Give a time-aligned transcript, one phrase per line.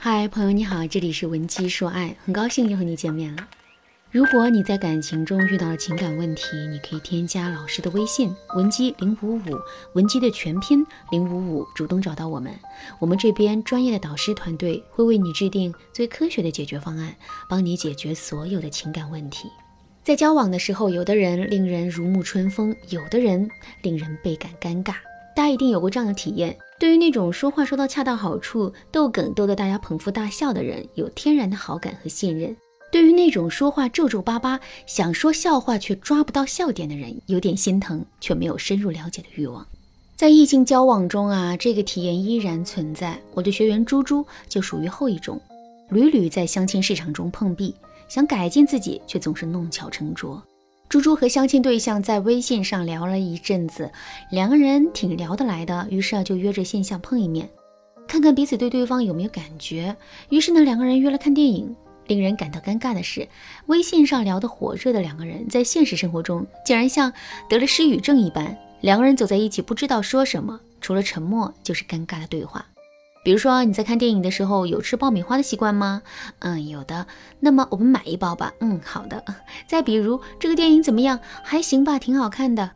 [0.00, 3.48] 嗨，朋友你好，这里是文姬说爱，很高兴又和你见面了。
[4.12, 9.42] 如果你在感情中遇到了情感问题，你可以添加老师的微信文姬零五五，
[9.94, 12.54] 文姬的全拼零五五，主动找到我们，
[13.00, 17.12] 我们这边专业的导师团队会为你制定最科学的解决方案，
[17.48, 19.48] 帮你解决所有的情感问题。
[20.04, 23.50] 在交往的时候，有的人令人如沐春风，有的人
[23.82, 24.94] 令人倍感尴尬。
[25.38, 26.58] 大家一定有过这样的体验。
[26.80, 32.52] 对于那种说话说到恰到好处、逗梗逗得大家捧腹大笑的人，有天然的好感和信任；
[32.90, 39.64] 对于那种说话皱皱巴巴、想说笑话却抓不到笑点的人，有点心疼却没有深入了解的欲望。
[40.16, 43.16] 在异性交往中啊，这个体验依然存在。
[43.32, 45.40] 我的学员猪猪就属于后一种，
[45.90, 47.72] 屡屡在相亲市场中碰壁，
[48.08, 50.42] 想改进自己，却总是弄巧成拙。
[50.88, 53.90] 猪猪和相亲对象在微信上聊了一阵子，
[54.30, 57.46] 两个人挺聊得来的，于是啊就约着线下碰一面，
[58.06, 59.94] 看看彼此对对方有没有感觉。
[60.30, 61.74] 于是呢，两个人约了看电影。
[62.06, 63.28] 令人感到尴尬的是，
[63.66, 67.12] 微信上聊得火热的两个人，在现实生活中竟然像
[67.50, 72.64] 得了失语症一般，两个人走在一起不知道说什么，除了沉默就是尴尬的对话。
[73.28, 76.00] 比如说你在看电影的时候有吃爆米花的习惯吗？
[76.38, 77.06] 嗯，有的。
[77.40, 78.54] 那么我们买一包吧。
[78.60, 79.22] 嗯，好的。
[79.66, 81.20] 再比如这个电影怎么样？
[81.44, 82.70] 还行吧，挺好看的。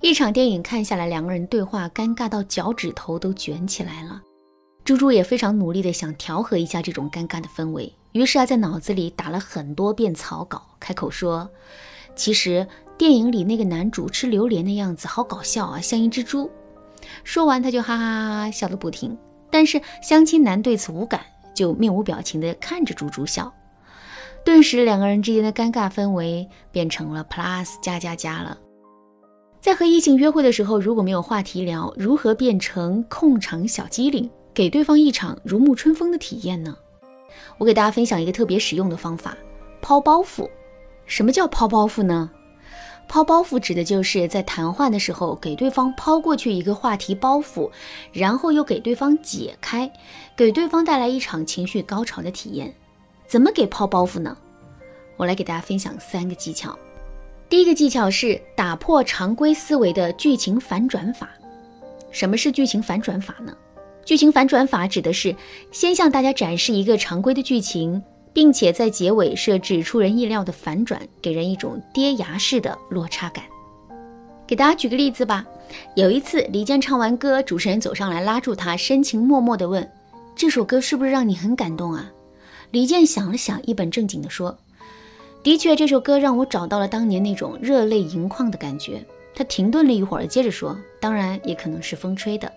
[0.00, 4.22] 一场电影看下来，两个人对话尴尬到脚趾头都卷起来了。
[4.86, 11.46] 猪猪也非常努力的想调和一下这种尴尬的氛围，于是啊在脑子里打了很多遍草稿，开口说
[12.16, 16.50] ：“其实电影里那个男主吃榴莲的样子好搞笑啊，像一只猪。”
[17.22, 19.14] 说完他就哈哈哈哈笑个不停。
[19.50, 21.20] 但是相亲男对此无感，
[21.54, 23.52] 就面无表情地看着猪猪笑，
[24.44, 28.56] 顿时两个人之间的尴尬氛围变成了 plus 加加加了。
[29.60, 36.74] 在和异性约会的时候，如果没有话题聊，如何变成控场小机灵，给对方一场如沐春风的体验呢？
[37.58, 39.36] 我给大家分享一个特别实用的方法：
[39.82, 40.48] 抛包袱。
[41.04, 42.30] 什么叫抛包袱呢？
[43.10, 47.68] 抛包袱指的就是在谈话的时候给对方抛过去一个话题包袱，
[48.12, 49.90] 然后又给对方解开，
[50.36, 52.72] 给对方带来一场情绪高潮的体验。
[53.26, 54.36] 怎么给抛包袱呢？
[55.16, 56.78] 我来给大家分享三个技巧。
[57.48, 61.28] 第一个技巧是打破常规思维的剧情反转法。
[62.12, 63.52] 什么是剧情反转法呢？
[64.04, 65.34] 剧情反转法指的是
[65.72, 68.00] 先向大家展示一个常规的剧情。
[68.32, 73.44] 并且在结尾设置出人意料的反转，给人一种跌崖式的落差感。
[74.46, 75.46] 给大家举个例子吧。
[75.94, 79.88] 有一次，李健唱完歌，主持人走上来拉住他，深情脉脉地问
[80.34, 82.10] ：“这首歌是不是让你很感动啊？”
[82.72, 84.58] 李健想了想，一本正经地说
[85.44, 92.50] ：“的确，这首歌让我找到了当年那种热泪盈眶的感觉。”他停顿了一会儿，接着说：“当然，也可能是风吹的。”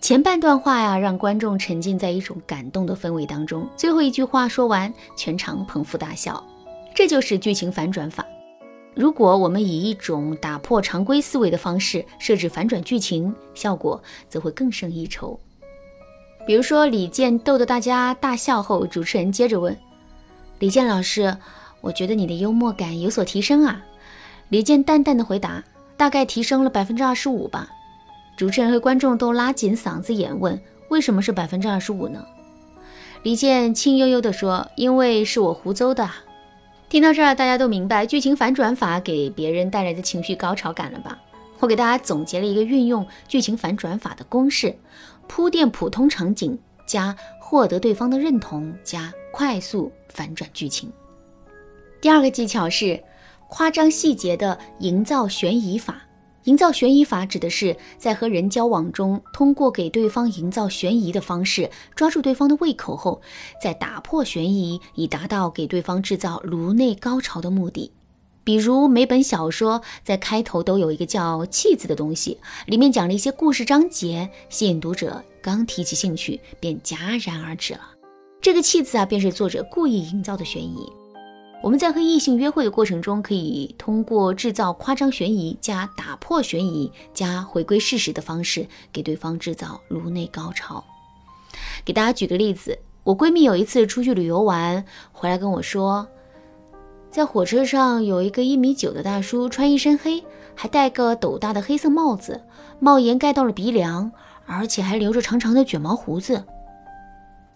[0.00, 3.68] 前半段话呀，让观众沉浸在一种感动的氛围当中。
[3.76, 6.42] 最后一句话说完，全场捧腹大笑。
[6.94, 8.24] 这就是剧情反转法。
[8.94, 15.38] 如果我们以一种打破常规思维的方式设置反转剧情，效果则会更胜一筹。
[16.46, 19.76] 比如说，李健逗得大家大笑后，主持人接着问
[20.60, 21.36] ：“李健老师，
[21.80, 23.84] 我觉得你的幽默感有所提升啊。”
[24.48, 25.64] 李健淡淡的回答
[25.98, 27.68] ：“大概提升了百分之二十五吧。”
[28.36, 30.60] 主持人和观众都拉紧嗓子眼问
[30.90, 32.24] ：“为什么是百分之二十五呢？”
[33.24, 36.08] 李健轻悠悠地说：“因为是我胡诌的。”
[36.88, 41.18] 听到这儿，大家都明白剧情反转法给别人带来的情绪高潮感了吧？
[41.58, 44.76] 我给大家总结了一个运用剧情反转法的公式：
[45.26, 50.92] 铺垫普通场景加获得对方的认同加快速反转剧情。
[52.00, 53.02] 第二个技巧是
[53.48, 56.02] 夸张细节的营造悬疑法。
[56.46, 63.20] 营造悬疑法指的是在和人交往中，通过给对方营造悬疑的方式，抓住对方的胃口后，
[63.62, 67.92] 再打破悬疑，以达到给对方制造颅内高潮的目的。
[68.44, 77.80] 比如每本小说在开头都有一个叫“气”字的东西，里面讲了一些故事章节，吸引读者刚提起兴趣便戛然而止了。
[78.40, 80.86] 这个“气”字啊，便是作者故意营造的悬疑。
[81.62, 90.84] 我们在和异性约会的过程中，可以通过制造夸张悬疑加打破悬疑加回归事实的方式，给对方制造颅内高潮。
[91.84, 96.06] 给大家举个例子，我闺蜜有一次出去旅游玩，回来跟我说，
[97.10, 100.22] 在火车上有一个一米九的大叔，穿一身黑，
[100.54, 102.44] 还戴个斗大的黑色帽子，
[102.78, 104.12] 帽檐盖到了鼻梁，
[104.46, 106.44] 而且还留着长长的卷毛胡子。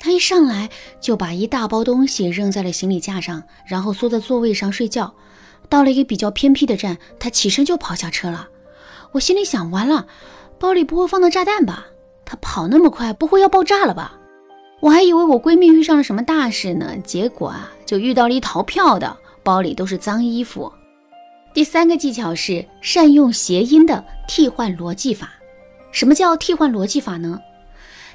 [0.02, 5.14] 他一上来就把一大包东西扔在了行李架上，然后缩在座位上睡觉。
[5.68, 8.48] 到了一个比较偏僻的站，他起身就跑下车了。
[9.12, 10.06] 我心里想：完了，
[10.58, 11.86] 包里不会放的炸弹吧？
[12.24, 14.18] 他跑那么快，不会要爆炸了吧？
[14.80, 20.72] 我还以为我闺蜜遇上了什么大事呢，结果啊，就遇到了一逃票的，包里都是脏衣服。
[21.52, 25.30] 第三个技巧是善用谐音的替换逻辑法。
[25.92, 27.38] 什么叫替换逻辑法呢？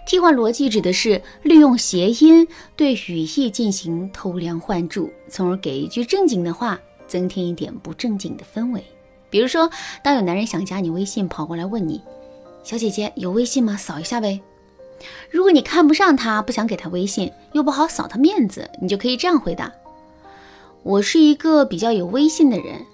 [0.06, 8.84] 替换逻辑指的是利用谐音对语义进行偷梁换柱，从而给一句正经的话增添一点不正经的氛围。
[9.30, 9.70] 比如说，
[10.04, 12.02] 当有男人想加你微信，跑过来问你
[12.64, 13.76] ：“小姐姐有微信吗？
[13.76, 14.40] 扫一下呗。”
[15.30, 19.74] 如果你看不上他，不想给他微信，又不好扫他面子，你就可以这样回答
[20.84, 22.86] ：“我是一个比较有微信的人。”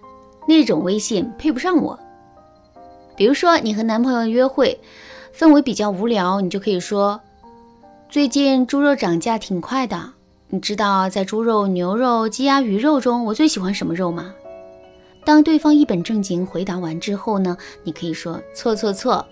[0.48, 2.00] 那种微信配不上我。
[3.16, 4.80] 比如说，你和男朋友约会，
[5.36, 7.19] 氛围比较无聊，你就可以说
[8.10, 10.13] ：“最近猪肉涨价挺快的，
[10.50, 14.33] 你知道在猪肉、牛肉、鸡鸭鱼肉中，我最喜欢什么肉吗？”
[15.24, 19.25] 当对方一本正经回答完之后呢，你可以说：“错错错，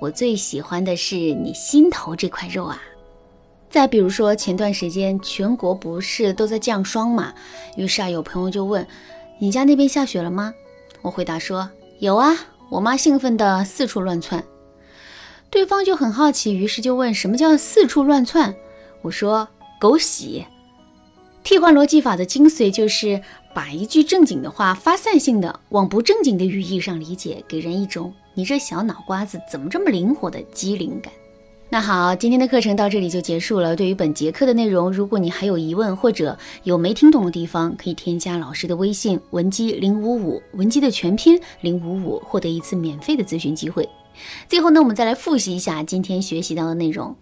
[0.00, 2.82] 我最喜欢的是你心头这块肉啊。”
[3.70, 7.34] 再比如说，前段时间全国不是都在降霜嘛，
[7.76, 8.86] 于是啊，有朋友就问。
[9.40, 10.54] 你家那边下雪了吗？
[11.02, 11.68] 我回答说
[11.98, 12.34] 有啊，
[12.70, 14.42] 我妈兴奋的四处乱窜。
[15.54, 18.52] 对方就很好奇，于是就问什么叫四处乱窜？
[19.02, 19.48] 我说
[19.80, 20.44] 狗洗。
[21.44, 23.22] 替换逻辑法的精髓就是
[23.54, 31.12] 把一句正经的话发散性的往不正经的语义上理解，给人一种你这小脑瓜子怎么这么灵活的机灵感。
[31.70, 33.76] 那好，今天的课程到这里就结束了。
[33.76, 43.88] 对于本节课的内容，如果你还有疑问或者有没听懂的地方，可以添加老师的微信文姬零五五，文姬的全拼零五五，获得一次免费的咨询机会。
[44.48, 47.16] 最后呢，我们再来复习一下今天学习到的内容。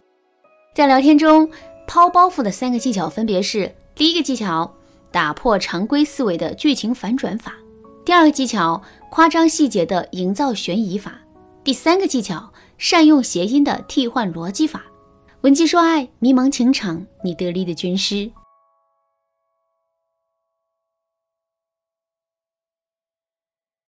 [0.75, 1.51] 在聊天中
[1.87, 4.75] 抛包袱的三个技巧分别是：第一个技巧，
[5.11, 7.53] 打破常规思维的剧情反转法；
[8.05, 11.13] 第二个技巧，夸张细节的营造悬疑法；
[11.63, 12.53] 第三个技巧。
[12.79, 14.83] 善用谐音的替换逻辑法，
[15.43, 18.29] 闻鸡说爱，迷茫情场，你得力的军师。